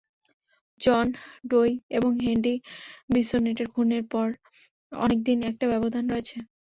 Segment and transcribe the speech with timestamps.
[0.81, 1.05] জন
[1.49, 2.55] ডোই এবং হেনরি
[3.09, 4.27] বিসোনেটের খুনের পর
[4.97, 6.37] অনেকদিনের একটা ব্যবধান রয়েছে।